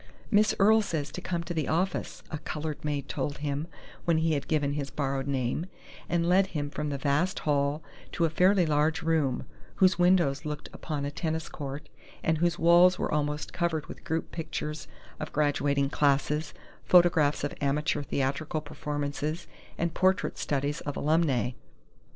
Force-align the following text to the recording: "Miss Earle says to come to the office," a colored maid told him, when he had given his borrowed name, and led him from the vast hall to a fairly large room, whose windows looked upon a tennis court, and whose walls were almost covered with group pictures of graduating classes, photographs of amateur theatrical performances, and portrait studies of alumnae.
"Miss 0.31 0.55
Earle 0.57 0.81
says 0.81 1.11
to 1.11 1.21
come 1.21 1.43
to 1.43 1.53
the 1.53 1.67
office," 1.67 2.23
a 2.31 2.39
colored 2.39 2.83
maid 2.83 3.07
told 3.07 3.37
him, 3.37 3.67
when 4.03 4.17
he 4.17 4.33
had 4.33 4.47
given 4.47 4.73
his 4.73 4.89
borrowed 4.89 5.27
name, 5.27 5.67
and 6.09 6.27
led 6.27 6.47
him 6.57 6.71
from 6.71 6.89
the 6.89 6.97
vast 6.97 7.37
hall 7.41 7.83
to 8.13 8.25
a 8.25 8.31
fairly 8.31 8.65
large 8.65 9.03
room, 9.03 9.45
whose 9.75 9.99
windows 9.99 10.43
looked 10.43 10.69
upon 10.73 11.05
a 11.05 11.11
tennis 11.11 11.47
court, 11.47 11.87
and 12.23 12.39
whose 12.39 12.57
walls 12.57 12.97
were 12.97 13.11
almost 13.13 13.53
covered 13.53 13.85
with 13.85 14.03
group 14.03 14.31
pictures 14.31 14.87
of 15.19 15.31
graduating 15.31 15.91
classes, 15.91 16.51
photographs 16.83 17.43
of 17.43 17.53
amateur 17.61 18.01
theatrical 18.01 18.59
performances, 18.61 19.45
and 19.77 19.93
portrait 19.93 20.35
studies 20.35 20.81
of 20.81 20.97
alumnae. 20.97 21.53